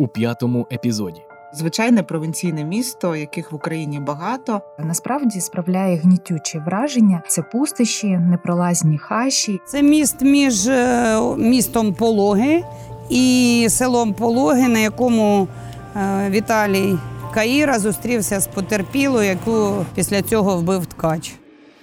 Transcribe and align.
у 0.00 0.08
п'ятому 0.08 0.66
епізоді. 0.72 1.22
Звичайне 1.52 2.02
провінційне 2.02 2.64
місто, 2.64 3.16
яких 3.16 3.52
в 3.52 3.54
Україні 3.54 4.00
багато. 4.00 4.60
Насправді 4.78 5.40
справляє 5.40 5.96
гнітюче 5.96 6.58
враження. 6.58 7.22
Це 7.28 7.42
пустощі, 7.42 8.18
непролазні 8.18 8.98
хащі. 8.98 9.60
Це 9.66 9.82
міст 9.82 10.22
між 10.22 10.68
е, 10.68 11.20
містом 11.38 11.94
Пологи 11.94 12.64
і 13.10 13.66
селом 13.70 14.14
Пологи, 14.14 14.68
на 14.68 14.78
якому 14.78 15.48
е, 15.96 16.30
Віталій 16.30 16.98
Каїра 17.34 17.78
зустрівся 17.78 18.40
з 18.40 18.46
потерпілою, 18.46 19.28
яку 19.28 19.84
після 19.94 20.22
цього 20.22 20.56
вбив 20.56 20.86
ткач. 20.86 21.34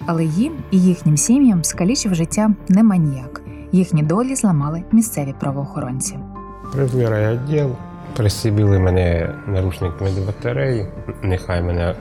Але 0.05 0.25
їм 0.25 0.53
і 0.71 0.81
їхнім 0.81 1.17
сім'ям 1.17 1.63
скалічив 1.63 2.15
життя 2.15 2.51
не 2.69 2.83
маніяк. 2.83 3.41
Їхні 3.71 4.03
долі 4.03 4.35
зламали 4.35 4.83
місцеві 4.91 5.33
правоохоронці. 5.39 6.19
Привезли 6.73 7.09
райвідділ, 7.09 7.75
присібили 8.15 8.79
мене 8.79 9.33
наручниками 9.47 10.11
до 10.11 10.21
батареї, 10.21 10.87
нехай 11.23 11.61
мене 11.61 11.95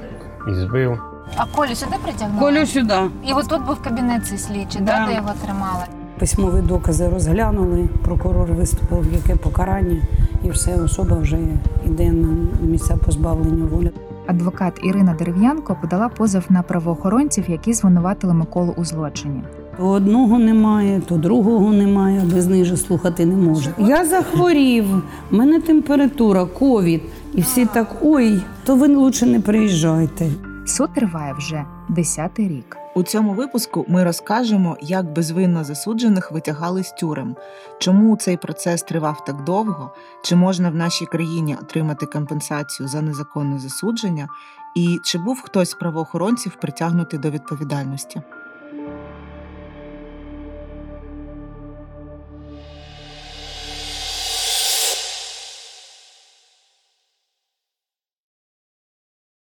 і 0.50 0.54
збив. 0.54 0.98
А 1.36 1.44
Колю 1.56 1.74
сюди 1.74 1.96
притягнули? 2.04 2.40
Колю 2.40 2.66
сюди. 2.66 2.94
І 3.28 3.32
отут 3.32 3.66
був 3.66 3.82
кабінет 3.82 4.26
цей 4.26 4.38
слідчий, 4.38 4.80
Да. 4.82 4.92
да. 4.92 5.06
де 5.06 5.14
його 5.14 5.30
тримали. 5.44 5.84
Письмові 6.18 6.62
докази 6.62 7.08
розглянули, 7.08 7.88
прокурор 8.04 8.52
виступив, 8.52 9.06
яке 9.12 9.36
покарання, 9.36 10.02
і 10.44 10.50
все, 10.50 10.76
особа 10.76 11.16
вже 11.16 11.38
йде 11.86 12.10
на 12.12 12.28
місця 12.60 12.96
позбавлення 12.96 13.64
волі. 13.64 13.90
Адвокат 14.26 14.80
Ірина 14.84 15.14
Дерев'янко 15.18 15.76
подала 15.80 16.08
позов 16.08 16.44
на 16.48 16.62
правоохоронців, 16.62 17.44
які 17.50 17.72
звинуватили 17.72 18.34
Миколу 18.34 18.74
у 18.76 18.84
злочині. 18.84 19.42
То 19.78 19.88
одного 19.88 20.38
немає, 20.38 21.02
то 21.08 21.16
другого 21.16 21.72
немає, 21.72 22.22
без 22.34 22.46
них 22.46 22.64
же 22.64 22.76
слухати 22.76 23.26
не 23.26 23.36
може. 23.36 23.74
Я 23.78 24.04
захворів, 24.04 24.84
в 25.30 25.34
мене 25.34 25.60
температура, 25.60 26.44
ковід. 26.44 27.02
І 27.34 27.40
всі 27.40 27.66
так, 27.66 27.96
ой, 28.02 28.42
то 28.64 28.76
ви 28.76 28.88
лучше 28.88 29.26
не 29.26 29.40
приїжджайте. 29.40 30.30
Суд 30.66 30.90
триває 30.94 31.34
вже 31.38 31.64
десятий 31.88 32.48
рік. 32.48 32.76
У 32.94 33.02
цьому 33.02 33.32
випуску 33.32 33.84
ми 33.88 34.04
розкажемо, 34.04 34.76
як 34.80 35.12
безвинно 35.12 35.64
засуджених 35.64 36.32
витягали 36.32 36.84
з 36.84 36.92
тюрем, 36.92 37.36
чому 37.78 38.16
цей 38.16 38.36
процес 38.36 38.82
тривав 38.82 39.24
так 39.24 39.44
довго, 39.44 39.90
чи 40.22 40.36
можна 40.36 40.70
в 40.70 40.74
нашій 40.74 41.06
країні 41.06 41.56
отримати 41.62 42.06
компенсацію 42.06 42.88
за 42.88 43.02
незаконне 43.02 43.58
засудження, 43.58 44.28
і 44.76 44.98
чи 45.04 45.18
був 45.18 45.40
хтось 45.40 45.70
з 45.70 45.74
правоохоронців 45.74 46.56
притягнутий 46.60 47.18
до 47.18 47.30
відповідальності. 47.30 48.22